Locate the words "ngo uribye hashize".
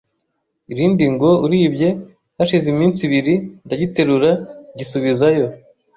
1.13-2.65